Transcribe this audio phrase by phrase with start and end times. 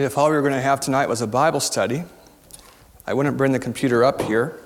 [0.00, 2.04] If all we were going to have tonight was a Bible study,
[3.06, 4.58] I wouldn't bring the computer up here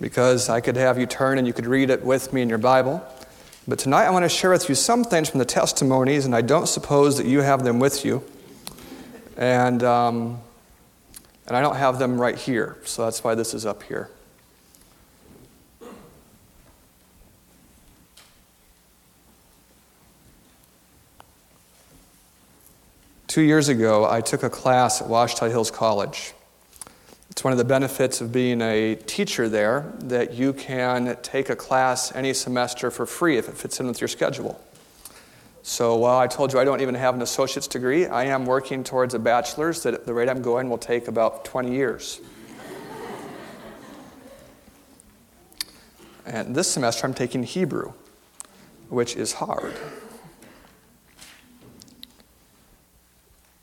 [0.00, 2.58] because I could have you turn and you could read it with me in your
[2.58, 3.04] Bible.
[3.66, 6.42] But tonight I want to share with you some things from the testimonies, and I
[6.42, 8.22] don't suppose that you have them with you.
[9.36, 10.40] And, um,
[11.48, 14.10] and I don't have them right here, so that's why this is up here.
[23.30, 26.32] Two years ago, I took a class at Ouachita Hills College.
[27.30, 31.54] It's one of the benefits of being a teacher there that you can take a
[31.54, 34.60] class any semester for free if it fits in with your schedule.
[35.62, 38.82] So while I told you I don't even have an associate's degree, I am working
[38.82, 42.20] towards a bachelor's that at the rate I'm going will take about 20 years.
[46.26, 47.92] and this semester I'm taking Hebrew,
[48.88, 49.76] which is hard.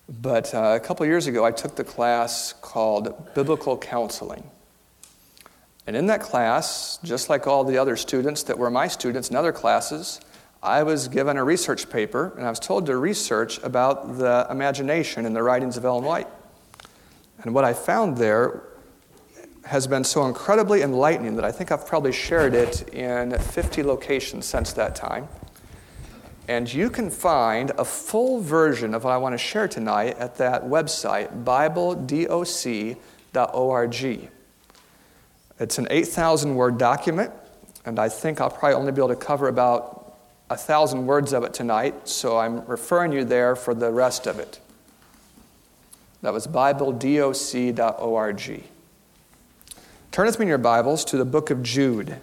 [0.10, 4.50] But uh, a couple years ago, I took the class called Biblical Counseling.
[5.86, 9.36] And in that class, just like all the other students that were my students in
[9.36, 10.20] other classes,
[10.64, 15.26] I was given a research paper and I was told to research about the imagination
[15.26, 16.28] in the writings of Ellen White.
[17.44, 18.64] And what I found there
[19.66, 24.46] has been so incredibly enlightening that I think I've probably shared it in 50 locations
[24.46, 25.28] since that time.
[26.48, 30.38] And you can find a full version of what I want to share tonight at
[30.38, 34.30] that website, BibleDoc.org.
[35.60, 37.34] It's an 8,000 word document,
[37.86, 40.16] and I think I'll probably only be able to cover about
[40.50, 44.40] a thousand words of it tonight, so I'm referring you there for the rest of
[44.40, 44.62] it.
[46.22, 48.64] That was BibleDoc.org.
[50.12, 52.18] Turn with me in your Bibles to the book of Jude.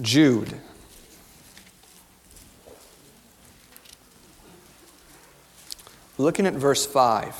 [0.00, 0.54] Jude.
[6.16, 7.34] Looking at verse 5.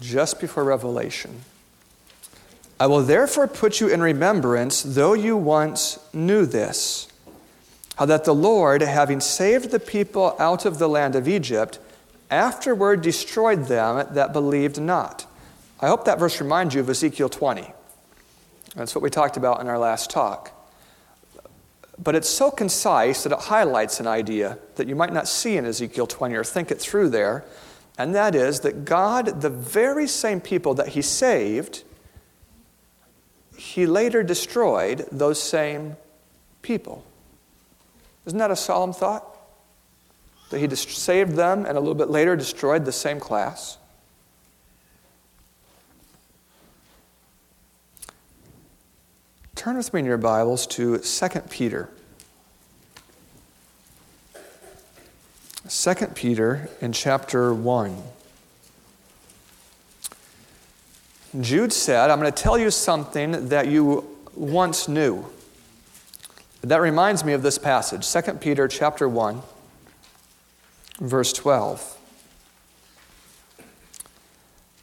[0.00, 1.40] Just before Revelation.
[2.78, 7.08] I will therefore put you in remembrance, though you once knew this,
[7.96, 11.78] how that the Lord, having saved the people out of the land of Egypt,
[12.30, 15.26] afterward destroyed them that believed not.
[15.80, 17.72] I hope that verse reminds you of Ezekiel 20.
[18.74, 20.50] That's what we talked about in our last talk.
[22.02, 25.64] But it's so concise that it highlights an idea that you might not see in
[25.64, 27.44] Ezekiel 20 or think it through there,
[27.96, 31.84] and that is that God, the very same people that He saved,
[33.56, 35.96] He later destroyed those same
[36.62, 37.04] people.
[38.26, 39.33] Isn't that a solemn thought?
[40.50, 43.78] That he saved them and a little bit later destroyed the same class.
[49.54, 51.88] Turn with me in your Bibles to 2 Peter.
[55.68, 58.02] 2 Peter in chapter 1.
[61.40, 65.24] Jude said, I'm going to tell you something that you once knew.
[66.60, 69.42] That reminds me of this passage, 2 Peter chapter 1
[71.00, 71.98] verse 12.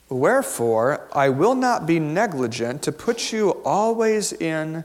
[0.10, 4.84] Wherefore, I will not be negligent to put you always in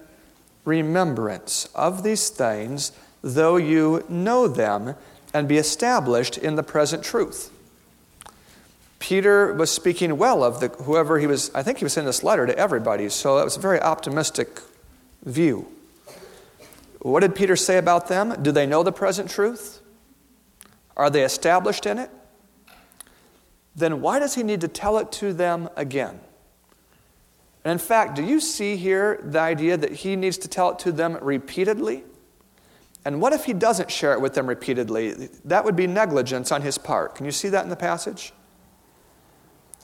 [0.64, 2.92] remembrance of these things,
[3.22, 4.94] though you know them
[5.34, 7.50] and be established in the present truth.
[8.98, 12.22] Peter was speaking well of the, whoever he was, I think he was sending this
[12.22, 14.60] letter to everybody, so that was a very optimistic
[15.24, 15.66] view.
[17.00, 18.42] What did Peter say about them?
[18.42, 19.80] Do they know the present truth?
[20.96, 22.10] Are they established in it?
[23.74, 26.20] Then why does he need to tell it to them again?
[27.64, 30.78] And in fact, do you see here the idea that he needs to tell it
[30.80, 32.04] to them repeatedly?
[33.04, 35.28] And what if he doesn't share it with them repeatedly?
[35.44, 37.14] That would be negligence on his part.
[37.14, 38.32] Can you see that in the passage?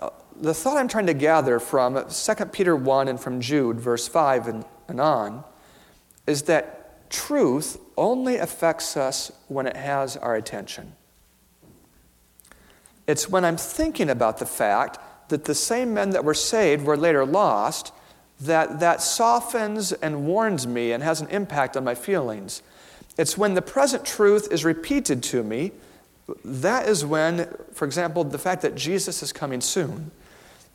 [0.01, 0.11] Uh,
[0.41, 4.49] the thought I'm trying to gather from 2 Peter 1 and from Jude, verse 5
[4.49, 5.45] and, and on,
[6.27, 10.95] is that truth only affects us when it has our attention.
[13.07, 16.97] It's when I'm thinking about the fact that the same men that were saved were
[16.97, 17.93] later lost
[18.41, 22.63] that that softens and warns me and has an impact on my feelings.
[23.17, 25.73] It's when the present truth is repeated to me.
[26.45, 30.11] That is when, for example, the fact that Jesus is coming soon,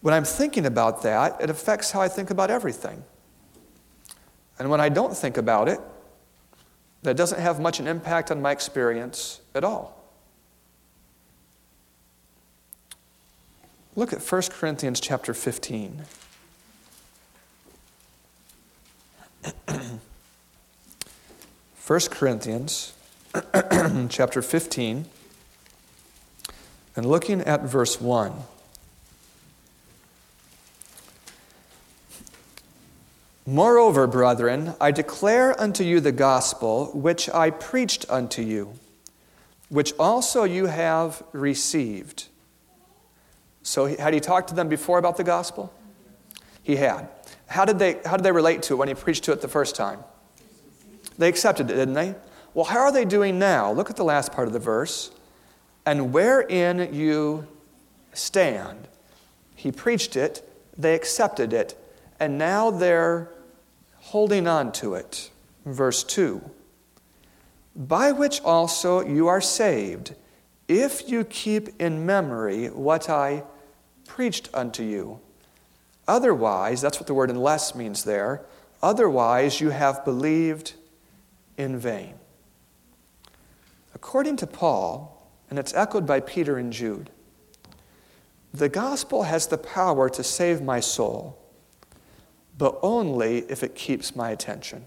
[0.01, 3.03] when I'm thinking about that, it affects how I think about everything.
[4.59, 5.79] And when I don't think about it,
[7.03, 9.96] that doesn't have much an impact on my experience at all.
[13.97, 16.03] Look at 1 Corinthians chapter 15.
[21.88, 22.94] 1 Corinthians
[24.09, 25.05] chapter 15
[26.95, 28.33] and looking at verse 1.
[33.47, 38.75] Moreover, brethren, I declare unto you the gospel which I preached unto you,
[39.69, 42.27] which also you have received.
[43.67, 45.73] So, had he talked to them before about the gospel?
[46.63, 47.09] He had.
[47.47, 49.49] How did they, how did they relate to it when he preached to it the
[49.49, 49.99] first time?
[51.17, 52.15] They accepted it, didn't they?
[52.53, 53.73] Well, how are they doing now?
[53.73, 55.11] Look at the last part of the verse.
[55.85, 57.45] And wherein you
[58.13, 58.87] stand.
[59.53, 60.47] He preached it,
[60.77, 61.77] they accepted it,
[62.21, 63.29] and now they're
[63.97, 65.29] holding on to it.
[65.65, 66.41] Verse 2
[67.75, 70.15] By which also you are saved,
[70.69, 73.43] if you keep in memory what I
[74.17, 75.19] preached unto you.
[76.07, 78.43] Otherwise, that's what the word unless means there.
[78.81, 80.73] Otherwise, you have believed
[81.55, 82.15] in vain.
[83.93, 87.11] According to Paul, and it's echoed by Peter and Jude,
[88.51, 91.37] the gospel has the power to save my soul,
[92.57, 94.83] but only if it keeps my attention.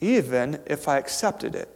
[0.00, 1.68] Even if I accepted it,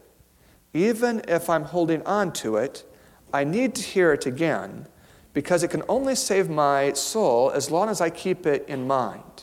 [0.72, 2.82] even if I'm holding on to it,
[3.30, 4.86] I need to hear it again
[5.34, 9.42] because it can only save my soul as long as I keep it in mind.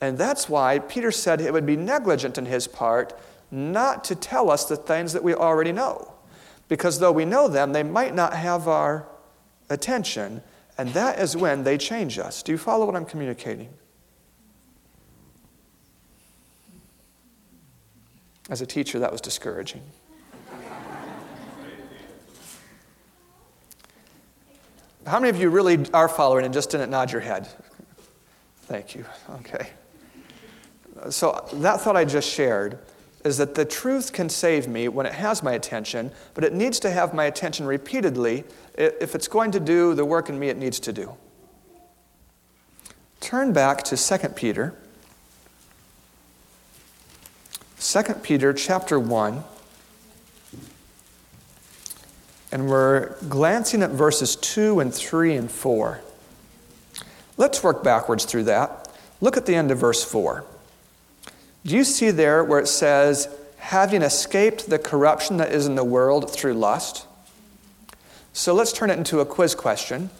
[0.00, 3.18] And that's why Peter said it would be negligent on his part
[3.52, 6.12] not to tell us the things that we already know.
[6.68, 9.06] Because though we know them, they might not have our
[9.70, 10.42] attention,
[10.76, 12.42] and that is when they change us.
[12.42, 13.68] Do you follow what I'm communicating?
[18.50, 19.82] As a teacher, that was discouraging.
[25.06, 27.48] How many of you really are following and just didn't nod your head?
[28.62, 29.04] Thank you.
[29.30, 29.70] Okay.
[31.10, 32.78] So, that thought I just shared
[33.24, 36.80] is that the truth can save me when it has my attention, but it needs
[36.80, 38.44] to have my attention repeatedly
[38.74, 41.14] if it's going to do the work in me it needs to do.
[43.20, 44.74] Turn back to 2 Peter.
[47.80, 49.44] 2 Peter chapter 1.
[52.52, 56.00] And we're glancing at verses 2 and 3 and 4.
[57.38, 58.94] Let's work backwards through that.
[59.22, 60.44] Look at the end of verse 4.
[61.64, 65.84] Do you see there where it says, having escaped the corruption that is in the
[65.84, 67.06] world through lust?
[68.34, 70.10] So let's turn it into a quiz question.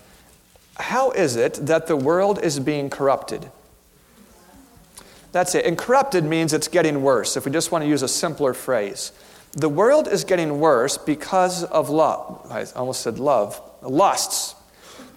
[0.77, 3.51] How is it that the world is being corrupted?
[5.33, 5.67] That's it.
[5.67, 9.13] And corrupted means it's getting worse, if we just want to use a simpler phrase.
[9.53, 12.47] The world is getting worse because of love.
[12.51, 13.61] I almost said love.
[13.83, 14.55] Lusts.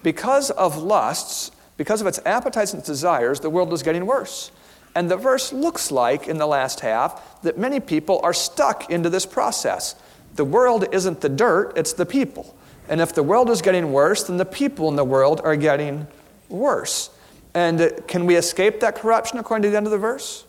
[0.02, 4.50] Because of lusts, because of its appetites and desires, the world is getting worse.
[4.94, 9.10] And the verse looks like, in the last half, that many people are stuck into
[9.10, 9.94] this process.
[10.36, 12.56] The world isn't the dirt, it's the people.
[12.88, 16.06] And if the world is getting worse, then the people in the world are getting
[16.48, 17.10] worse.
[17.52, 20.44] And can we escape that corruption according to the end of the verse?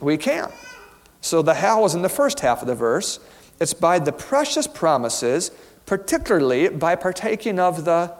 [0.00, 0.52] We can't.
[1.22, 3.18] So the how is in the first half of the verse.
[3.58, 5.52] It's by the precious promises,
[5.86, 8.12] particularly by partaking of the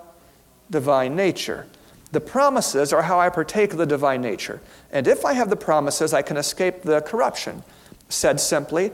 [0.71, 1.67] divine nature.
[2.13, 4.61] The promises are how I partake of the divine nature.
[4.93, 7.65] And if I have the promises, I can escape the corruption.
[8.09, 8.93] Said simply,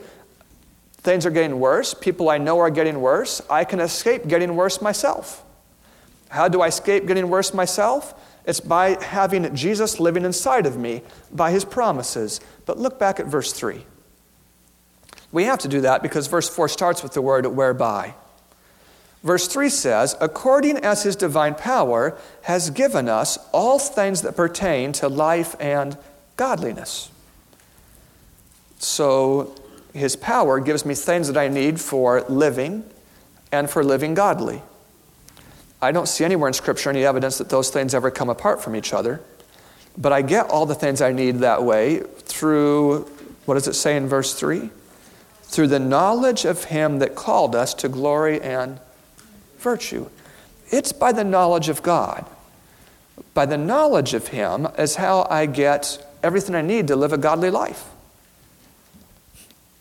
[0.95, 1.93] things are getting worse.
[1.93, 3.43] People I know are getting worse.
[3.51, 5.45] I can escape getting worse myself.
[6.31, 8.15] How do I escape getting worse myself?
[8.47, 12.41] It's by having Jesus living inside of me by his promises.
[12.65, 13.85] But look back at verse 3.
[15.33, 18.15] We have to do that because verse 4 starts with the word whereby.
[19.23, 24.93] Verse 3 says, according as his divine power has given us all things that pertain
[24.93, 25.99] to life and
[26.37, 27.11] godliness.
[28.79, 29.55] So
[29.93, 32.85] his power gives me things that I need for living
[33.51, 34.63] and for living godly.
[35.83, 38.77] I don't see anywhere in Scripture any evidence that those things ever come apart from
[38.77, 39.21] each other,
[39.97, 43.03] but I get all the things I need that way through,
[43.47, 44.71] what does it say in verse 3?
[45.49, 48.79] Through the knowledge of him that called us to glory and
[49.59, 50.09] virtue.
[50.71, 52.25] It's by the knowledge of God.
[53.35, 57.19] By the knowledge of Him is how I get everything I need to live a
[57.19, 57.85] godly life.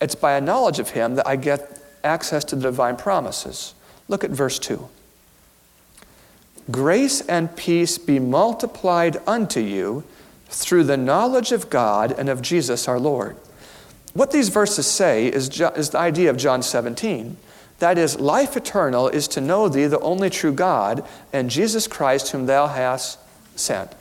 [0.00, 3.74] It's by a knowledge of Him that I get access to the divine promises.
[4.06, 4.88] Look at verse 2.
[6.70, 10.04] Grace and peace be multiplied unto you
[10.48, 13.36] through the knowledge of God and of Jesus our Lord.
[14.14, 17.36] What these verses say is, is the idea of John 17
[17.78, 22.32] That is, life eternal is to know thee, the only true God, and Jesus Christ,
[22.32, 23.18] whom thou hast
[23.54, 23.92] sent.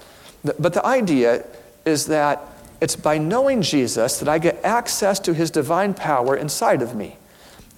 [0.43, 1.45] But the idea
[1.85, 2.41] is that
[2.79, 7.17] it's by knowing Jesus that I get access to his divine power inside of me.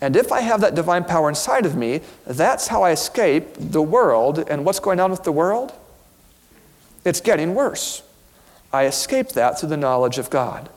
[0.02, 3.82] And if I have that divine power inside of me, that's how I escape the
[3.82, 4.40] world.
[4.40, 5.74] And what's going on with the world?
[7.04, 8.02] It's getting worse.
[8.72, 10.70] I escape that through the knowledge of God.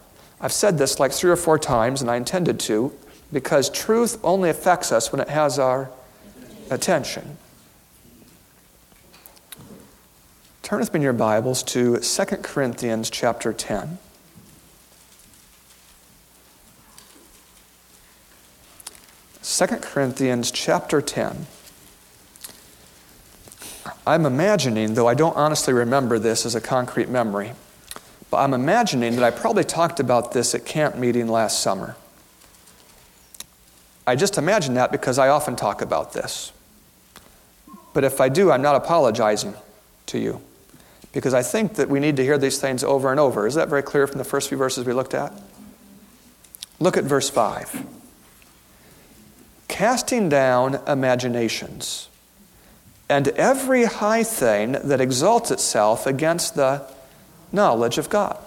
[0.43, 2.93] I've said this like three or four times, and I intended to,
[3.33, 5.89] because truth only affects us when it has our
[6.69, 7.39] attention.
[10.63, 13.99] Turn with me in your Bibles to 2 Corinthians chapter 10.
[19.43, 21.47] Second Corinthians chapter 10.
[24.05, 27.53] I'm imagining, though I don't honestly remember this as a concrete memory,
[28.33, 31.97] but I'm imagining that I probably talked about this at camp meeting last summer.
[34.07, 36.51] I just imagine that because I often talk about this.
[37.93, 39.53] But if I do, I'm not apologizing
[40.07, 40.41] to you
[41.13, 43.47] because I think that we need to hear these things over and over.
[43.47, 45.39] Is that very clear from the first few verses we looked at?
[46.81, 47.85] Look at verse 5.
[49.69, 52.09] Casting down imaginations
[53.11, 56.91] and every high thing that exalts itself against the
[57.53, 58.39] knowledge of God.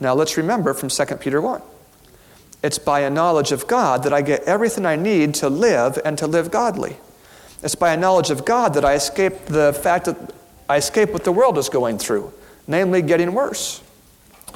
[0.00, 1.62] Now let's remember from 2 Peter 1.
[2.62, 6.16] It's by a knowledge of God that I get everything I need to live and
[6.18, 6.96] to live godly.
[7.62, 10.34] It's by a knowledge of God that I escape the fact that
[10.68, 12.32] I escape what the world is going through,
[12.66, 13.82] namely getting worse.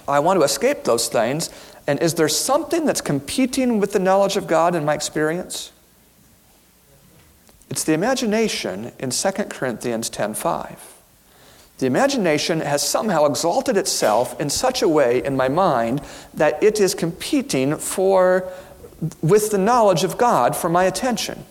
[0.09, 1.51] I want to escape those things.
[1.87, 5.73] And is there something that's competing with the knowledge of God in my experience?
[7.71, 10.96] It's the imagination in 2 Corinthians 10:5.
[11.79, 16.01] The imagination has somehow exalted itself in such a way in my mind
[16.35, 18.51] that it is competing for,
[19.21, 21.45] with the knowledge of God for my attention.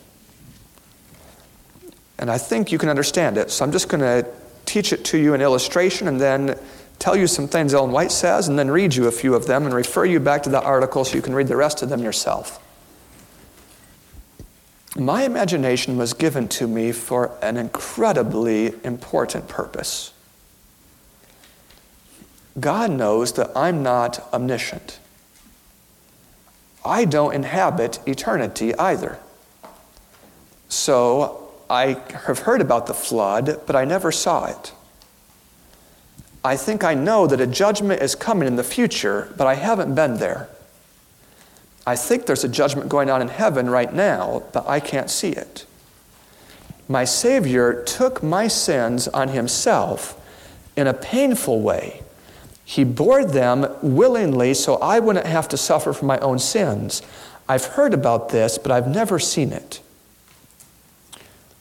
[2.17, 4.27] And I think you can understand it, so I'm just going to
[4.65, 6.57] teach it to you in illustration and then
[6.97, 9.65] tell you some things Ellen White says and then read you a few of them
[9.65, 12.01] and refer you back to the article so you can read the rest of them
[12.01, 12.59] yourself.
[14.97, 20.13] My imagination was given to me for an incredibly important purpose.
[22.59, 24.99] God knows that I'm not omniscient.
[26.85, 29.19] I don't inhabit eternity either.
[30.69, 34.71] So I have heard about the flood, but I never saw it.
[36.43, 39.95] I think I know that a judgment is coming in the future, but I haven't
[39.95, 40.47] been there.
[41.87, 45.29] I think there's a judgment going on in heaven right now, but I can't see
[45.29, 45.65] it.
[46.87, 50.21] My Savior took my sins on Himself
[50.75, 52.03] in a painful way
[52.65, 57.03] he bore them willingly so I wouldn't have to suffer for my own sins.
[57.47, 59.81] I've heard about this, but I've never seen it.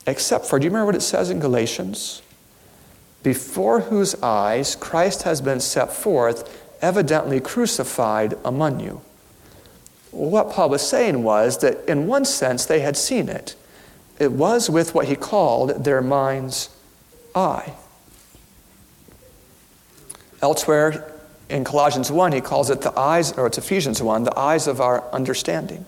[0.06, 2.22] Except for, do you remember what it says in Galatians?
[3.22, 9.02] Before whose eyes Christ has been set forth, evidently crucified among you.
[10.10, 13.56] What Paul was saying was that in one sense they had seen it.
[14.18, 16.70] It was with what he called their mind's
[17.34, 17.74] eye.
[20.44, 21.10] Elsewhere
[21.48, 24.78] in Colossians 1, he calls it the eyes, or it's Ephesians 1, the eyes of
[24.78, 25.86] our understanding.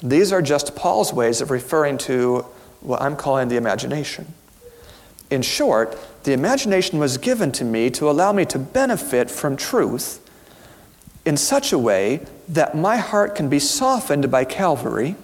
[0.00, 2.46] These are just Paul's ways of referring to
[2.80, 4.34] what I'm calling the imagination.
[5.30, 10.20] In short, the imagination was given to me to allow me to benefit from truth
[11.24, 15.16] in such a way that my heart can be softened by Calvary,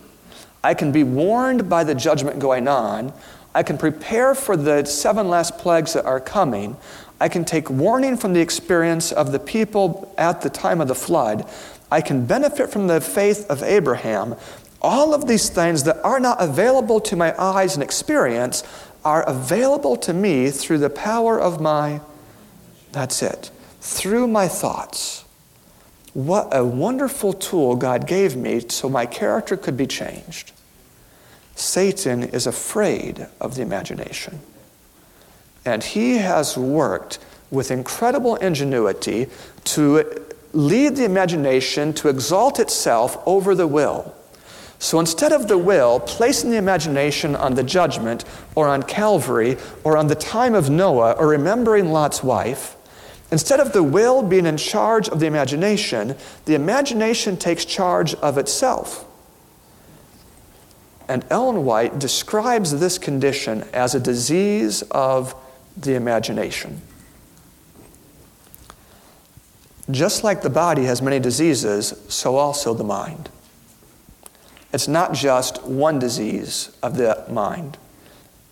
[0.64, 3.12] I can be warned by the judgment going on,
[3.54, 6.76] I can prepare for the seven last plagues that are coming,
[7.20, 10.94] I can take warning from the experience of the people at the time of the
[10.94, 11.48] flood.
[11.90, 14.36] I can benefit from the faith of Abraham.
[14.80, 18.64] All of these things that are not available to my eyes and experience
[19.04, 22.00] are available to me through the power of my,
[22.92, 23.50] that's it,
[23.80, 25.24] through my thoughts.
[26.14, 30.52] What a wonderful tool God gave me so my character could be changed.
[31.54, 34.40] Satan is afraid of the imagination.
[35.70, 39.28] And he has worked with incredible ingenuity
[39.66, 44.12] to lead the imagination to exalt itself over the will.
[44.80, 48.24] So instead of the will placing the imagination on the judgment
[48.56, 52.74] or on Calvary or on the time of Noah or remembering Lot's wife,
[53.30, 58.38] instead of the will being in charge of the imagination, the imagination takes charge of
[58.38, 59.04] itself.
[61.08, 65.32] And Ellen White describes this condition as a disease of
[65.82, 66.82] the imagination.
[69.90, 73.28] Just like the body has many diseases, so also the mind.
[74.72, 77.76] It's not just one disease of the mind.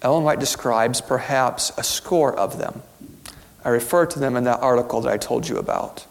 [0.02, 2.82] Ellen White describes perhaps a score of them.
[3.64, 6.06] I refer to them in that article that I told you about.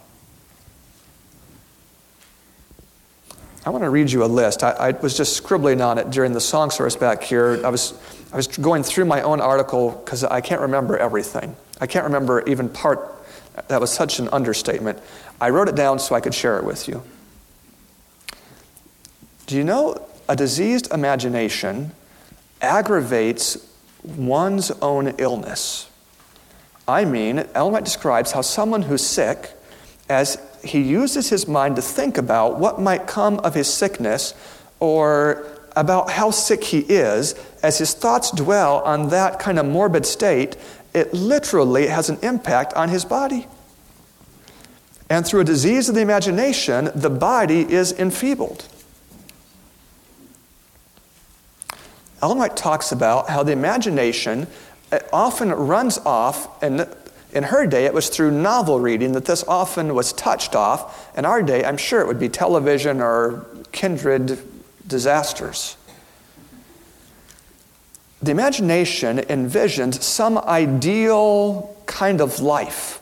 [3.66, 4.64] I want to read you a list.
[4.64, 7.60] I, I, was just scribbling on it during the song service back here.
[7.66, 8.00] I was,
[8.32, 11.56] I was going through my own article because I can't remember everything.
[11.80, 13.16] I can't remember even part.
[13.70, 15.00] That was such an understatement.
[15.40, 17.04] I wrote it down so I could share it with you.
[19.46, 21.92] Do you know a diseased imagination
[22.62, 23.58] aggravates
[24.04, 25.90] one's own illness?
[26.88, 29.52] I mean, White describes how someone who's sick,
[30.10, 34.34] as he uses his mind to think about what might come of his sickness
[34.80, 40.06] or about how sick he is, as his thoughts dwell on that kind of morbid
[40.06, 40.56] state,
[40.94, 43.48] it literally has an impact on his body.
[45.10, 48.66] And through a disease of the imagination, the body is enfeebled.
[52.22, 54.48] Ellen White talks about how the imagination
[55.14, 56.88] often runs off, and
[57.32, 61.16] in her day it was through novel reading that this often was touched off.
[61.18, 64.40] In our day, I'm sure it would be television or kindred
[64.88, 65.78] disasters.
[68.22, 73.02] The imagination envisions some ideal kind of life.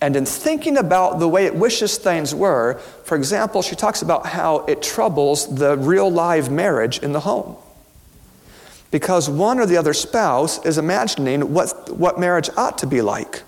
[0.00, 2.74] And in thinking about the way it wishes things were,
[3.04, 7.56] for example, she talks about how it troubles the real live marriage in the home
[8.90, 13.42] because one or the other spouse is imagining what, what marriage ought to be like.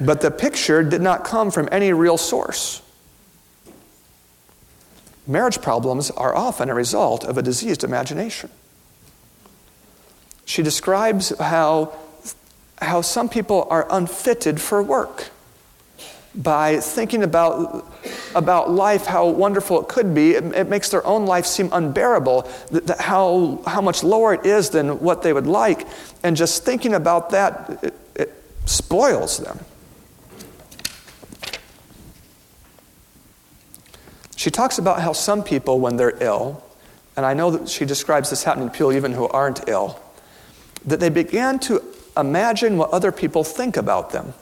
[0.00, 2.82] But the picture did not come from any real source.
[5.26, 8.50] Marriage problems are often a result of a diseased imagination.
[10.52, 11.94] She describes how,
[12.76, 15.30] how some people are unfitted for work
[16.34, 17.90] by thinking about,
[18.34, 22.46] about life, how wonderful it could be, it, it makes their own life seem unbearable,
[22.98, 25.86] how, how much lower it is than what they would like.
[26.22, 29.58] And just thinking about that, it, it spoils them.
[34.36, 36.62] She talks about how some people, when they're ill,
[37.16, 39.98] and I know that she describes this happening to people even who aren't ill,
[40.84, 41.82] that they began to
[42.16, 44.34] imagine what other people think about them.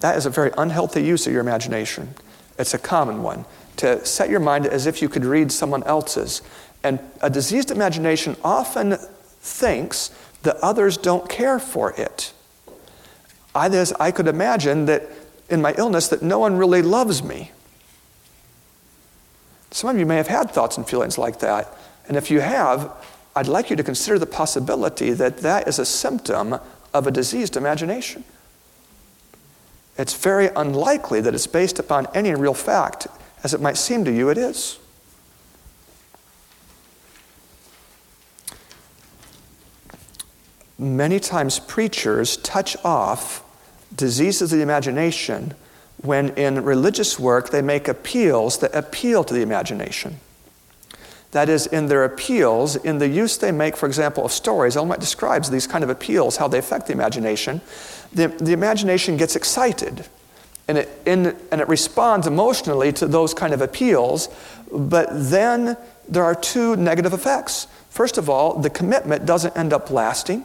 [0.00, 2.14] That is a very unhealthy use of your imagination.
[2.58, 3.44] It's a common one
[3.76, 6.42] to set your mind as if you could read someone else's.
[6.82, 8.96] And a diseased imagination often
[9.40, 10.10] thinks
[10.42, 12.32] that others don't care for it.
[13.54, 15.08] I, I could imagine that
[15.48, 17.52] in my illness that no one really loves me.
[19.70, 21.72] Some of you may have had thoughts and feelings like that.
[22.06, 22.92] And if you have,
[23.36, 26.58] I'd like you to consider the possibility that that is a symptom
[26.92, 28.24] of a diseased imagination
[29.96, 33.06] it's very unlikely that it's based upon any real fact,
[33.42, 34.78] as it might seem to you it is.
[40.76, 43.44] Many times, preachers touch off
[43.94, 45.54] diseases of the imagination
[45.98, 50.18] when in religious work they make appeals that appeal to the imagination.
[51.34, 54.88] That is, in their appeals, in the use they make, for example, of stories, Ellen
[54.88, 57.60] White describes these kind of appeals, how they affect the imagination.
[58.12, 60.06] The, the imagination gets excited
[60.68, 64.28] and it, in, and it responds emotionally to those kind of appeals,
[64.70, 65.76] but then
[66.08, 67.66] there are two negative effects.
[67.90, 70.44] First of all, the commitment doesn't end up lasting.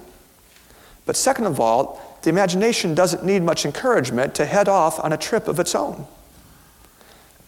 [1.05, 5.17] But second of all, the imagination doesn't need much encouragement to head off on a
[5.17, 6.07] trip of its own.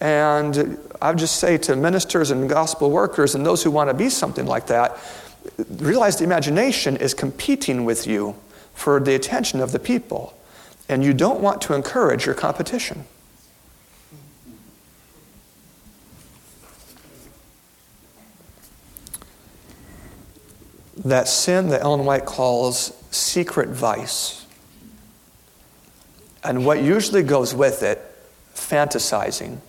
[0.02, 4.08] And I just say to ministers and gospel workers and those who want to be
[4.08, 4.98] something like that,
[5.68, 8.34] realize the imagination is competing with you
[8.74, 10.36] for the attention of the people.
[10.88, 13.04] And you don't want to encourage your competition.
[20.96, 24.46] That sin that Ellen White calls secret vice.
[26.42, 28.04] And what usually goes with it,
[28.52, 29.60] fantasizing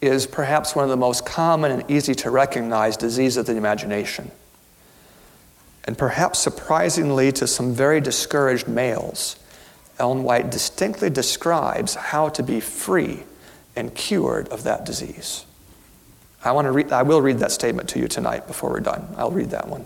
[0.00, 4.30] is perhaps one of the most common and easy to recognize disease of the imagination.
[5.84, 9.36] And perhaps surprisingly to some very discouraged males,
[9.98, 13.24] Ellen White distinctly describes how to be free
[13.76, 15.44] and cured of that disease.
[16.42, 19.06] I, want to read, I will read that statement to you tonight before we're done.
[19.16, 19.84] I'll read that one.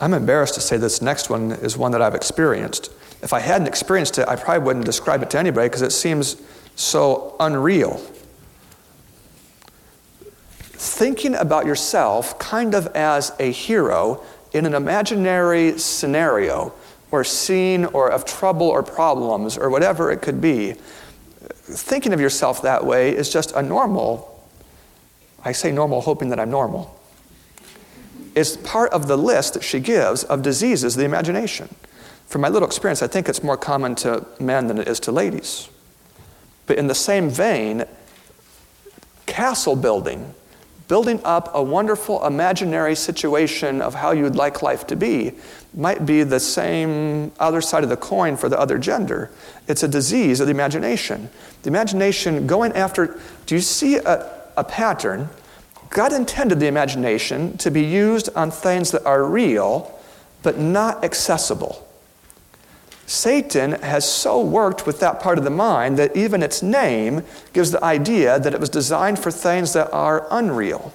[0.00, 2.90] I'm embarrassed to say this next one is one that I've experienced.
[3.22, 6.36] If I hadn't experienced it, I probably wouldn't describe it to anybody because it seems
[6.74, 8.00] so unreal.
[10.78, 16.72] Thinking about yourself kind of as a hero in an imaginary scenario
[17.10, 20.76] or scene or of trouble or problems or whatever it could be
[21.66, 24.32] thinking of yourself that way is just a normal.
[25.44, 26.98] I say normal hoping that I'm normal.
[28.34, 31.74] It's part of the list that she gives of diseases the imagination.
[32.26, 35.12] From my little experience, I think it's more common to men than it is to
[35.12, 35.68] ladies.
[36.66, 37.84] But in the same vein,
[39.26, 40.34] castle building,
[40.88, 45.32] building up a wonderful imaginary situation of how you'd like life to be,
[45.74, 49.30] might be the same other side of the coin for the other gender.
[49.68, 51.30] It's a disease of the imagination.
[51.62, 55.28] The imagination going after, do you see a, a pattern?
[55.90, 59.92] God intended the imagination to be used on things that are real
[60.42, 61.85] but not accessible.
[63.06, 67.70] Satan has so worked with that part of the mind that even its name gives
[67.70, 70.92] the idea that it was designed for things that are unreal.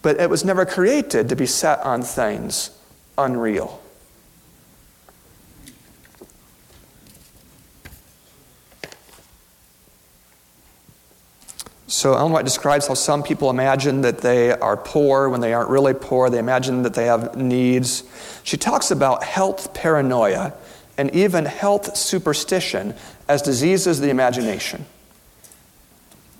[0.00, 2.70] But it was never created to be set on things
[3.18, 3.82] unreal.
[11.88, 15.68] So Ellen White describes how some people imagine that they are poor when they aren't
[15.70, 16.30] really poor.
[16.30, 18.04] They imagine that they have needs.
[18.48, 20.54] She talks about health paranoia
[20.96, 22.94] and even health superstition
[23.28, 24.86] as diseases of the imagination.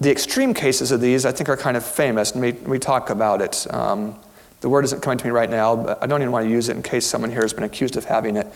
[0.01, 3.11] The extreme cases of these, I think, are kind of famous, and we, we talk
[3.11, 3.67] about it.
[3.75, 4.19] Um,
[4.63, 6.71] the word isn't coming to me right now, but I don't even want to use
[6.71, 8.47] it in case someone here has been accused of having it.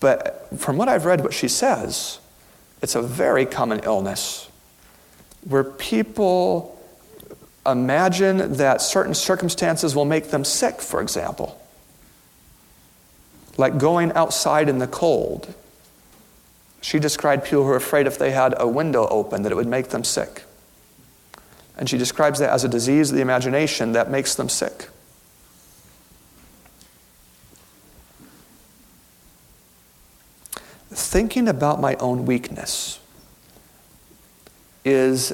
[0.00, 2.18] But from what I've read, what she says,
[2.82, 4.50] it's a very common illness
[5.44, 6.76] where people
[7.64, 11.59] imagine that certain circumstances will make them sick, for example.
[13.56, 15.54] Like going outside in the cold.
[16.80, 19.66] She described people who are afraid if they had a window open that it would
[19.66, 20.44] make them sick.
[21.76, 24.88] And she describes that as a disease of the imagination that makes them sick.
[30.90, 32.98] Thinking about my own weakness
[34.84, 35.32] is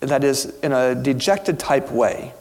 [0.00, 2.32] that is in a dejected type way.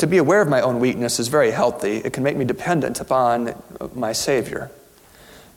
[0.00, 1.98] To be aware of my own weakness is very healthy.
[1.98, 3.54] It can make me dependent upon
[3.94, 4.70] my Savior.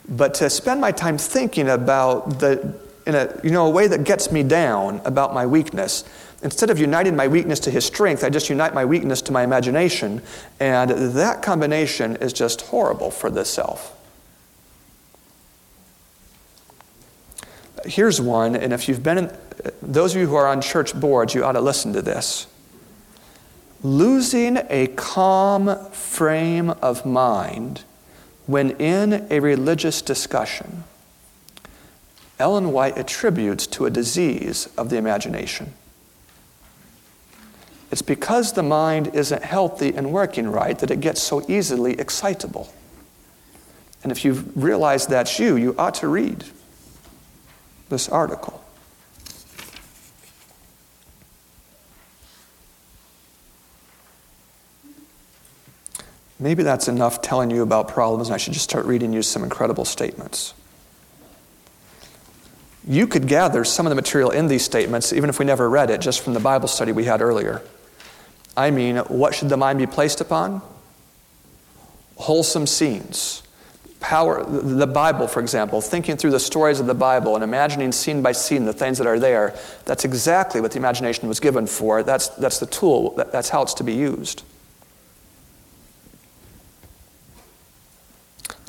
[0.09, 2.77] But to spend my time thinking about the
[3.07, 6.03] in a you know a way that gets me down about my weakness,
[6.41, 9.43] instead of uniting my weakness to his strength, I just unite my weakness to my
[9.43, 10.21] imagination,
[10.59, 13.97] and that combination is just horrible for the self.
[17.85, 19.37] Here's one, and if you've been in,
[19.81, 22.47] those of you who are on church boards, you ought to listen to this.
[23.83, 27.83] Losing a calm frame of mind
[28.45, 30.85] when in a religious discussion,
[32.39, 35.73] Ellen White attributes to a disease of the imagination.
[37.91, 42.73] It's because the mind isn't healthy and working right that it gets so easily excitable.
[44.01, 46.45] And if you've realized that's you, you ought to read
[47.89, 48.62] this article.
[56.39, 59.43] Maybe that's enough telling you about problems, and I should just start reading you some
[59.43, 60.53] incredible statements.
[62.85, 65.89] You could gather some of the material in these statements, even if we never read
[65.89, 67.61] it, just from the Bible study we had earlier.
[68.57, 70.61] I mean, what should the mind be placed upon?
[72.17, 73.41] Wholesome scenes.
[73.99, 78.21] Power, the Bible, for example, thinking through the stories of the Bible and imagining scene
[78.21, 82.03] by scene the things that are there, that's exactly what the imagination was given for.
[82.03, 84.43] That's, that's the tool, that's how it's to be used.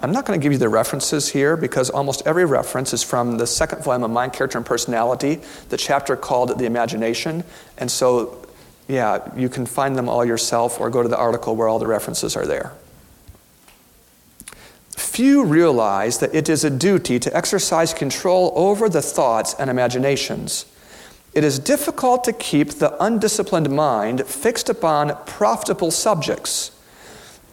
[0.04, 3.38] I'm not going to give you the references here because almost every reference is from
[3.38, 5.40] the second volume of Mind, Character, and Personality,
[5.70, 7.42] the chapter called The Imagination.
[7.78, 8.46] And so,
[8.86, 11.86] yeah, you can find them all yourself or go to the article where all the
[11.86, 12.74] references are there.
[14.90, 20.66] Few realize that it is a duty to exercise control over the thoughts and imaginations.
[21.32, 26.72] It is difficult to keep the undisciplined mind fixed upon profitable subjects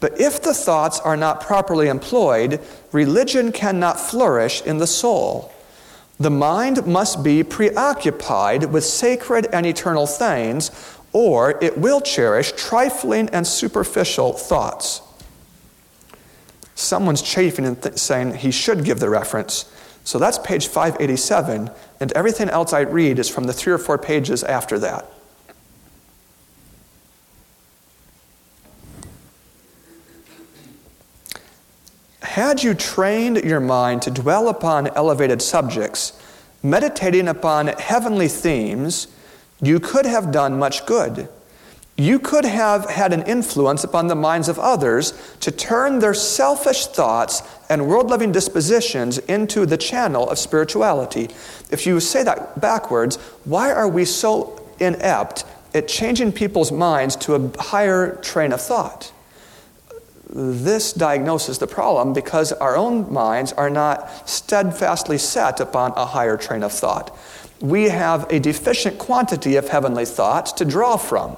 [0.02, 2.60] but if the thoughts are not properly employed,
[2.92, 5.54] religion cannot flourish in the soul.
[6.20, 10.72] The mind must be preoccupied with sacred and eternal things,
[11.14, 15.02] or it will cherish trifling and superficial thoughts.
[16.74, 19.72] Someone's chafing and th- saying he should give the reference.
[20.04, 24.00] So that's page 587, and everything else I read is from the three or four
[24.00, 25.06] pages after that.
[32.32, 36.14] Had you trained your mind to dwell upon elevated subjects,
[36.64, 39.10] meditating upon heavenly themes,
[39.62, 41.28] you could have done much good.
[41.98, 46.86] You could have had an influence upon the minds of others to turn their selfish
[46.86, 51.32] thoughts and world loving dispositions into the channel of spirituality.
[51.70, 57.36] If you say that backwards, why are we so inept at changing people's minds to
[57.36, 59.12] a higher train of thought?
[60.34, 66.38] This diagnoses the problem because our own minds are not steadfastly set upon a higher
[66.38, 67.18] train of thought.
[67.60, 71.36] We have a deficient quantity of heavenly thoughts to draw from.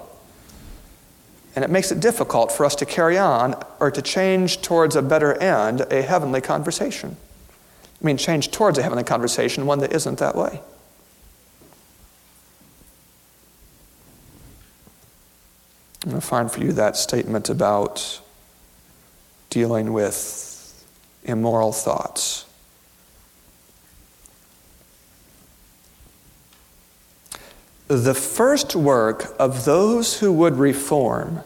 [1.55, 5.01] And it makes it difficult for us to carry on or to change towards a
[5.01, 7.17] better end a heavenly conversation.
[8.01, 10.61] I mean, change towards a heavenly conversation, one that isn't that way.
[16.03, 18.19] I'm going to find for you that statement about
[19.53, 20.83] dealing with
[21.23, 22.45] immoral thoughts.
[27.87, 31.41] The first work of those who would reform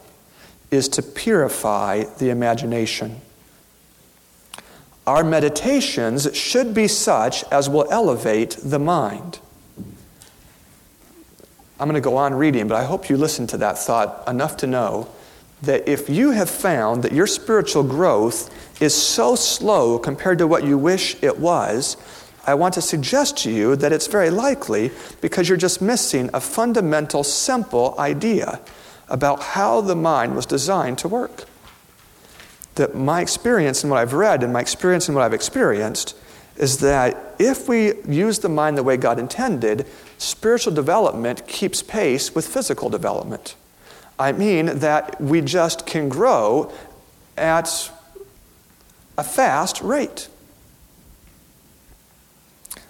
[0.71, 3.19] is to purify the imagination.
[5.05, 9.39] Our meditations should be such as will elevate the mind.
[11.77, 14.55] I'm going to go on reading, but I hope you listen to that thought enough
[14.57, 15.09] to know
[15.61, 20.63] that if you have found that your spiritual growth is so slow compared to what
[20.63, 21.97] you wish it was,
[22.45, 26.39] I want to suggest to you that it's very likely because you're just missing a
[26.39, 28.61] fundamental, simple idea
[29.09, 31.45] about how the mind was designed to work.
[32.75, 36.15] That my experience and what I've read and my experience and what I've experienced
[36.55, 39.85] is that if we use the mind the way God intended,
[40.17, 43.55] spiritual development keeps pace with physical development.
[44.19, 46.71] I mean that we just can grow
[47.37, 47.91] at
[49.17, 50.27] a fast rate.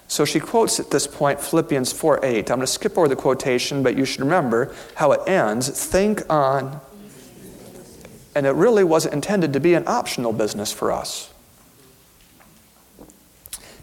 [0.08, 2.50] So she quotes at this point Philippians 4 8.
[2.50, 5.68] I'm going to skip over the quotation, but you should remember how it ends.
[5.68, 6.80] Think on.
[8.34, 11.30] And it really wasn't intended to be an optional business for us.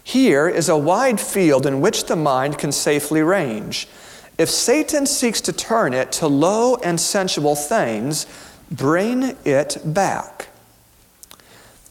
[0.02, 3.88] Here is a wide field in which the mind can safely range.
[4.38, 8.26] If Satan seeks to turn it to low and sensual things,
[8.70, 10.48] bring it back.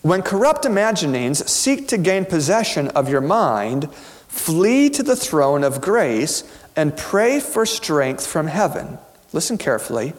[0.02, 3.90] When corrupt imaginings seek to gain possession of your mind,
[4.36, 6.44] Flee to the throne of grace
[6.76, 8.98] and pray for strength from heaven.
[9.32, 10.14] Listen carefully.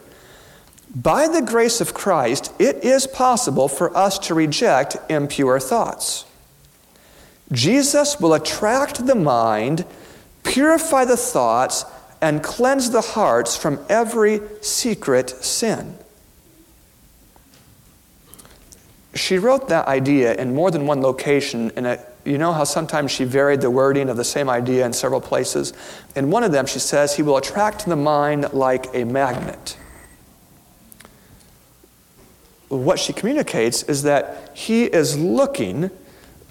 [0.94, 6.24] By the grace of Christ, it is possible for us to reject impure thoughts.
[7.52, 9.84] Jesus will attract the mind,
[10.44, 11.84] purify the thoughts,
[12.20, 15.96] and cleanse the hearts from every secret sin.
[19.14, 23.10] She wrote that idea in more than one location And uh, you know how sometimes
[23.10, 25.72] she varied the wording of the same idea in several places?
[26.14, 29.78] In one of them, she says, He will attract the mind like a magnet.
[32.68, 35.90] What she communicates is that He is looking,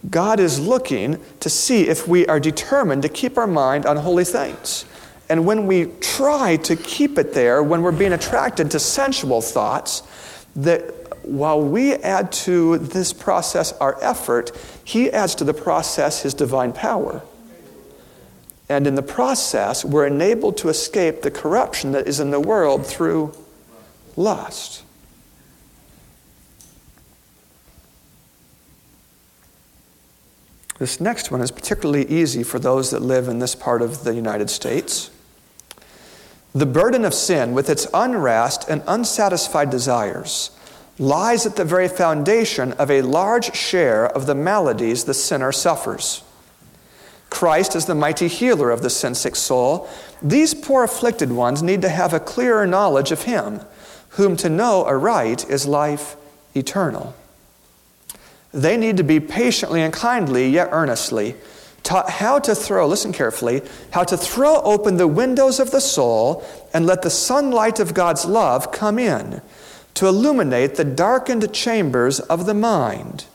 [0.09, 4.23] God is looking to see if we are determined to keep our mind on holy
[4.23, 4.85] things.
[5.27, 10.03] And when we try to keep it there, when we're being attracted to sensual thoughts,
[10.55, 10.81] that
[11.25, 14.51] while we add to this process our effort,
[14.83, 17.23] He adds to the process His divine power.
[18.69, 22.85] And in the process, we're enabled to escape the corruption that is in the world
[22.85, 23.33] through
[24.15, 24.83] lust.
[30.77, 34.13] This next one is particularly easy for those that live in this part of the
[34.13, 35.09] United States.
[36.55, 40.51] The burden of sin, with its unrest and unsatisfied desires,
[40.97, 46.23] lies at the very foundation of a large share of the maladies the sinner suffers.
[47.29, 49.89] Christ is the mighty healer of the sin sick soul.
[50.21, 53.59] These poor afflicted ones need to have a clearer knowledge of Him,
[54.11, 56.15] whom to know aright is life
[56.55, 57.13] eternal.
[58.53, 61.35] They need to be patiently and kindly, yet earnestly,
[61.85, 66.43] taught how to throw, listen carefully, how to throw open the windows of the soul
[66.73, 69.41] and let the sunlight of God's love come in
[69.93, 73.25] to illuminate the darkened chambers of the mind.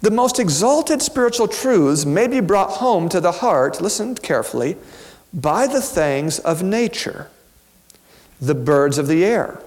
[0.00, 4.76] The most exalted spiritual truths may be brought home to the heart, listen carefully,
[5.34, 7.28] by the things of nature,
[8.40, 9.60] the birds of the air,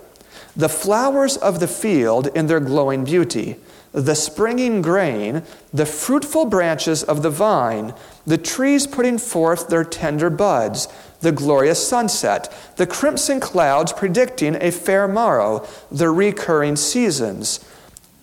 [0.56, 3.58] the flowers of the field in their glowing beauty,
[3.92, 7.94] the springing grain, the fruitful branches of the vine,
[8.26, 10.88] the trees putting forth their tender buds,
[11.20, 17.60] the glorious sunset, the crimson clouds predicting a fair morrow, the recurring seasons.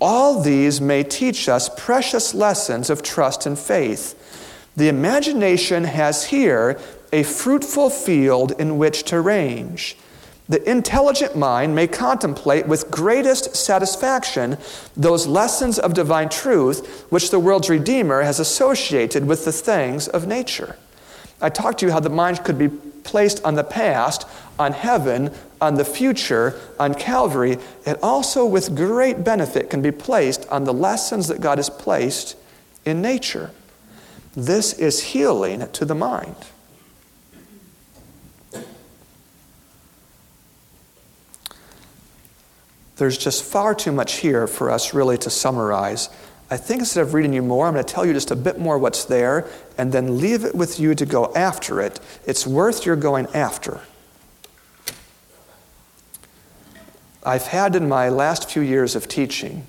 [0.01, 4.15] All these may teach us precious lessons of trust and faith.
[4.77, 6.79] The imagination has here
[7.13, 9.97] a fruitful field in which to range.
[10.49, 14.57] The intelligent mind may contemplate with greatest satisfaction
[14.97, 20.27] those lessons of divine truth which the world's Redeemer has associated with the things of
[20.27, 20.77] nature.
[21.43, 24.27] I talked to you how the mind could be placed on the past,
[24.59, 27.59] on heaven, on the future, on Calvary.
[27.85, 32.37] It also, with great benefit, can be placed on the lessons that God has placed
[32.85, 33.51] in nature.
[34.35, 36.37] This is healing to the mind.
[42.99, 46.09] There's just far too much here for us really to summarize.
[46.51, 48.59] I think instead of reading you more, I'm going to tell you just a bit
[48.59, 52.01] more what's there and then leave it with you to go after it.
[52.27, 53.81] It's worth your going after.
[57.23, 59.67] I've had in my last few years of teaching,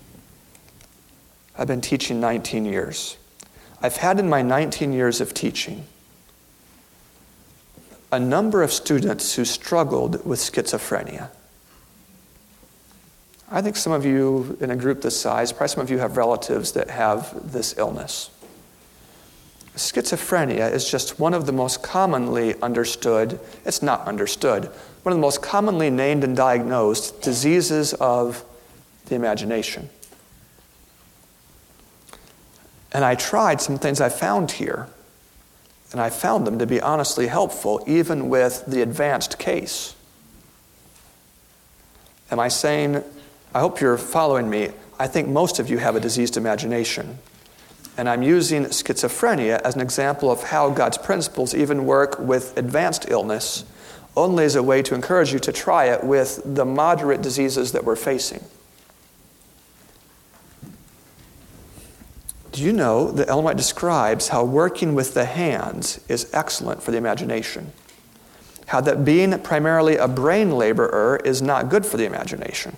[1.58, 3.18] I've been teaching 19 years.
[3.82, 5.86] I've had in my 19 years of teaching
[8.12, 11.30] a number of students who struggled with schizophrenia.
[13.52, 16.18] I think some of you in a group this size, probably some of you have
[16.18, 18.30] relatives that have this illness.
[19.76, 24.66] Schizophrenia is just one of the most commonly understood, it's not understood,
[25.04, 28.44] one of the most commonly named and diagnosed diseases of
[29.06, 29.90] the imagination.
[32.92, 34.88] And I tried some things I found here,
[35.92, 39.96] and I found them to be honestly helpful, even with the advanced case.
[42.32, 43.04] Am I saying
[43.54, 44.70] I hope you're following me.
[45.00, 47.18] I think most of you have a diseased imagination.
[47.98, 53.10] And I'm using schizophrenia as an example of how God's principles even work with advanced
[53.10, 53.66] illness,
[54.16, 57.84] only as a way to encourage you to try it with the moderate diseases that
[57.84, 58.44] we're facing.
[62.52, 66.92] Do you know that Ellen White describes how working with the hands is excellent for
[66.92, 67.72] the imagination?
[68.68, 72.78] How that being primarily a brain laborer is not good for the imagination?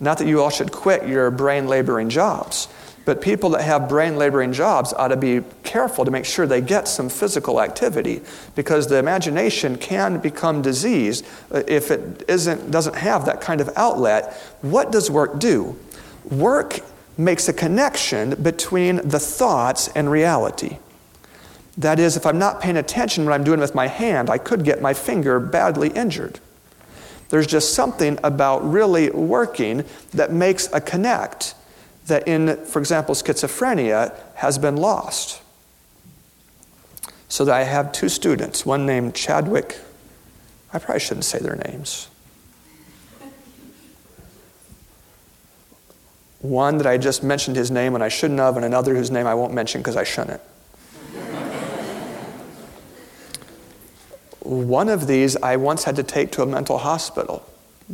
[0.00, 2.68] Not that you all should quit your brain laboring jobs,
[3.04, 6.60] but people that have brain laboring jobs ought to be careful to make sure they
[6.60, 8.22] get some physical activity
[8.54, 13.70] because the imagination can become diseased uh, if it isn't, doesn't have that kind of
[13.76, 14.34] outlet.
[14.60, 15.76] What does work do?
[16.30, 16.80] Work
[17.18, 20.78] makes a connection between the thoughts and reality.
[21.76, 24.64] That is, if I'm not paying attention what I'm doing with my hand, I could
[24.64, 26.38] get my finger badly injured.
[27.32, 31.54] There's just something about really working that makes a connect
[32.06, 35.40] that in, for example, schizophrenia has been lost.
[37.30, 39.78] So that I have two students, one named Chadwick,
[40.74, 42.08] I probably shouldn't say their names.
[46.40, 49.26] One that I just mentioned his name and I shouldn't have, and another whose name
[49.26, 50.42] I won't mention because I shouldn't.
[54.44, 57.48] One of these I once had to take to a mental hospital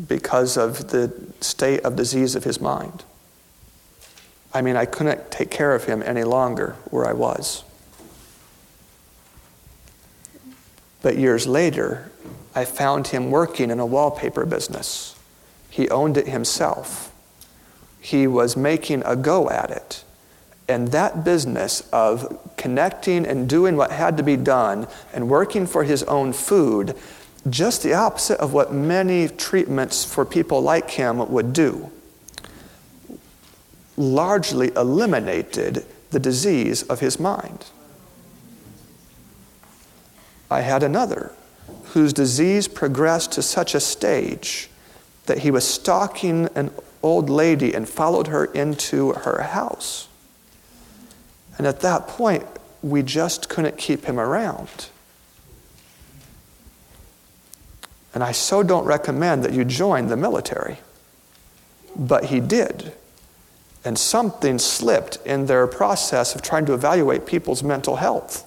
[0.07, 3.05] because of the state of disease of his mind.
[4.55, 7.65] I mean, I couldn't take care of him any longer where I was.
[11.03, 12.11] But years later,
[12.55, 15.17] I found him working in a wallpaper business.
[15.71, 17.13] He owned it himself.
[18.01, 20.05] He was making a go at it.
[20.69, 25.85] And that business of connecting and doing what had to be done and working for
[25.85, 26.95] his own food,
[27.49, 31.91] just the opposite of what many treatments for people like him would do,
[33.97, 37.67] largely eliminated the disease of his mind.
[40.51, 41.33] I had another
[41.93, 44.69] whose disease progressed to such a stage
[45.27, 46.71] that he was stalking an
[47.03, 50.08] old lady and followed her into her house.
[51.59, 52.47] And at that point,
[52.83, 54.89] we just couldn't keep him around.
[58.15, 60.79] And I so don't recommend that you join the military.
[61.97, 62.93] But he did.
[63.85, 68.45] And something slipped in their process of trying to evaluate people's mental health.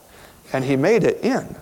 [0.53, 1.55] And he made it in.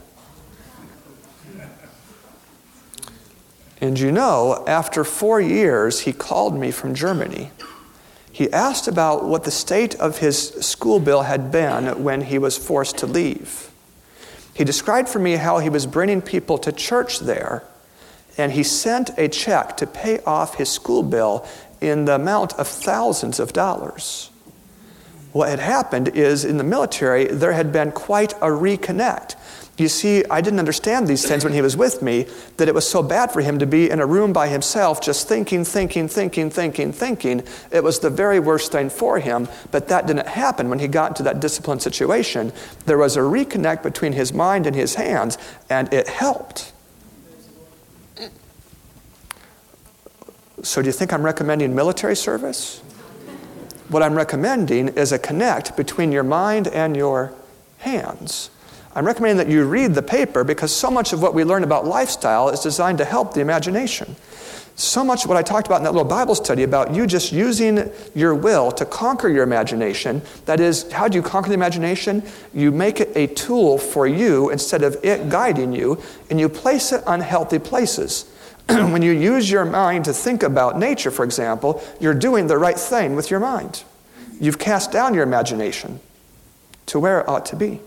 [3.82, 7.52] And you know, after four years, he called me from Germany
[8.40, 12.58] he asked about what the state of his school bill had been when he was
[12.58, 13.70] forced to leave.
[14.54, 17.66] He described for me how he was bringing people to church there,
[18.38, 21.46] and he sent a check to pay off his school bill
[21.82, 24.30] in the amount of thousands of dollars.
[25.34, 29.36] What had happened is in the military, there had been quite a reconnect.
[29.80, 32.28] You see, I didn't understand these things when he was with me,
[32.58, 35.28] that it was so bad for him to be in a room by himself, just
[35.30, 37.44] thinking, thinking, thinking, thinking, thinking.
[37.72, 41.12] It was the very worst thing for him, but that didn't happen when he got
[41.12, 42.52] into that disciplined situation.
[42.86, 45.38] There was a reconnect between his mind and his hands,
[45.70, 46.74] and it helped.
[50.62, 52.80] So, do you think I'm recommending military service?
[53.88, 57.34] What I'm recommending is a connect between your mind and your
[57.78, 58.50] hands.
[58.96, 61.86] I'm recommending that you read the paper because so much of what we learn about
[61.86, 64.16] lifestyle is designed to help the imagination.
[64.80, 67.92] So much what I talked about in that little Bible study about you just using
[68.16, 70.22] your will to conquer your imagination.
[70.46, 72.24] That is, how do you conquer the imagination?
[72.54, 76.94] You make it a tool for you instead of it guiding you, and you place
[76.94, 78.32] it on healthy places.
[78.68, 82.80] when you use your mind to think about nature, for example, you're doing the right
[82.80, 83.84] thing with your mind.
[84.40, 86.00] You've cast down your imagination
[86.86, 87.82] to where it ought to be.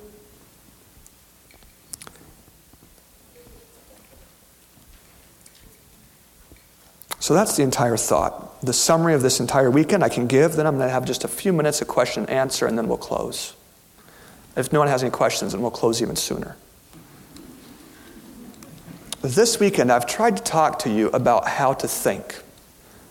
[7.22, 8.60] So that's the entire thought.
[8.62, 11.22] The summary of this entire weekend I can give, then I'm going to have just
[11.22, 13.54] a few minutes of question and answer, and then we'll close.
[14.56, 16.56] If no one has any questions, then we'll close even sooner.
[19.20, 22.42] This weekend, I've tried to talk to you about how to think.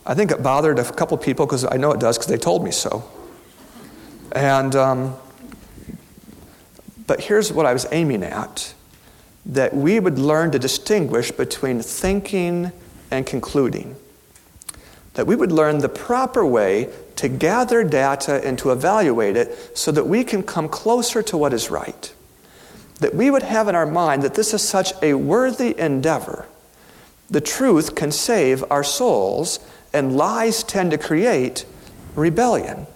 [0.05, 2.65] I think it bothered a couple people because I know it does because they told
[2.65, 3.09] me so.
[4.33, 5.15] And, um,
[7.07, 8.73] but here's what I was aiming at
[9.45, 12.73] that we would learn to distinguish between thinking
[13.11, 13.95] and concluding.
[15.13, 19.91] That we would learn the proper way to gather data and to evaluate it so
[19.91, 22.13] that we can come closer to what is right.
[22.99, 26.47] That we would have in our mind that this is such a worthy endeavor.
[27.29, 29.59] The truth can save our souls,
[29.93, 31.65] and lies tend to create
[32.15, 32.87] rebellion.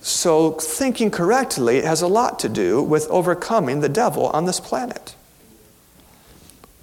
[0.00, 5.14] So, thinking correctly has a lot to do with overcoming the devil on this planet.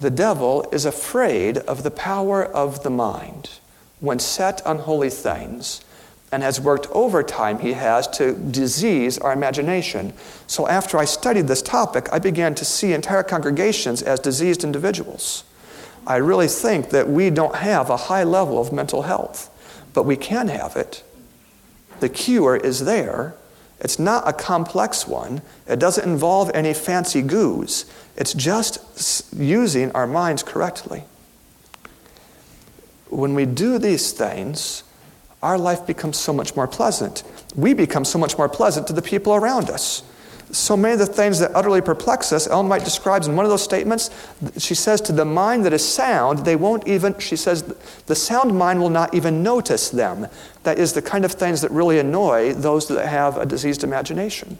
[0.02, 3.50] The devil is afraid of the power of the mind
[4.00, 5.80] when set on holy things
[6.32, 10.12] and has worked overtime he has to disease our imagination.
[10.48, 15.44] So after I studied this topic, I began to see entire congregations as diseased individuals.
[16.04, 19.50] I really think that we don't have a high level of mental health,
[19.94, 21.04] but we can have it.
[22.00, 23.36] The cure is there.
[23.82, 25.42] It's not a complex one.
[25.66, 27.84] It doesn't involve any fancy goos.
[28.16, 31.02] It's just using our minds correctly.
[33.10, 34.84] When we do these things,
[35.42, 37.24] our life becomes so much more pleasant.
[37.56, 40.04] We become so much more pleasant to the people around us.
[40.52, 43.50] So many of the things that utterly perplex us, Ellen White describes in one of
[43.50, 44.10] those statements.
[44.58, 47.62] She says, To the mind that is sound, they won't even, she says,
[48.06, 50.26] the sound mind will not even notice them.
[50.64, 54.58] That is the kind of things that really annoy those that have a diseased imagination.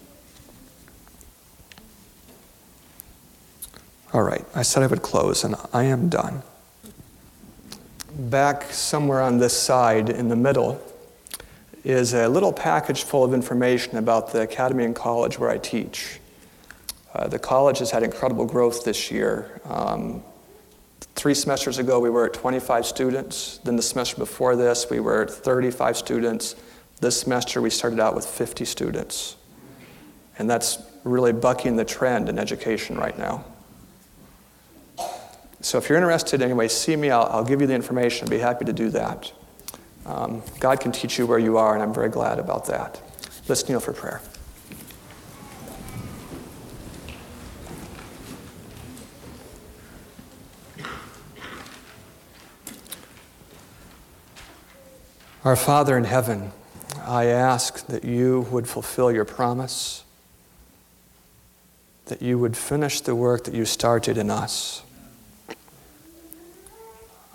[4.14, 6.42] All right, I said I would close, and I am done.
[8.16, 10.80] Back somewhere on this side in the middle
[11.84, 16.20] is a little package full of information about the academy and college where I teach.
[17.14, 19.60] Uh, the college has had incredible growth this year.
[19.64, 20.22] Um,
[21.14, 23.58] three semesters ago, we were at 25 students.
[23.64, 26.54] Then the semester before this, we were at 35 students.
[27.00, 29.36] This semester, we started out with 50 students.
[30.38, 33.44] And that's really bucking the trend in education right now.
[35.60, 37.10] So if you're interested anyway, see me.
[37.10, 38.26] I'll, I'll give you the information.
[38.26, 39.32] I'd be happy to do that.
[40.04, 43.00] Um, God can teach you where you are, and I'm very glad about that.
[43.48, 44.20] Let's kneel for prayer.
[55.44, 56.52] Our Father in heaven,
[57.04, 60.04] I ask that you would fulfill your promise,
[62.06, 64.82] that you would finish the work that you started in us.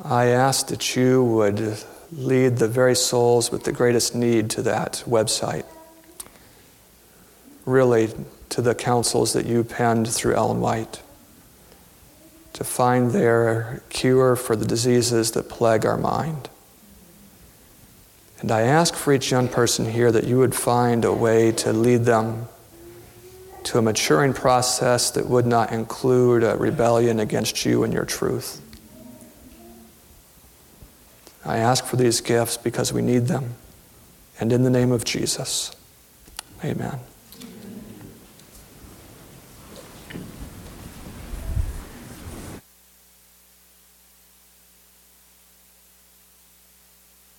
[0.01, 1.77] I ask that you would
[2.11, 5.65] lead the very souls with the greatest need to that website.
[7.65, 8.09] Really,
[8.49, 11.01] to the counsels that you penned through Ellen White,
[12.53, 16.49] to find their cure for the diseases that plague our mind.
[18.39, 21.73] And I ask for each young person here that you would find a way to
[21.73, 22.47] lead them
[23.63, 28.61] to a maturing process that would not include a rebellion against you and your truth.
[31.47, 33.55] I ask for these gifts because we need them.
[34.39, 35.75] And in the name of Jesus,
[36.63, 36.99] amen.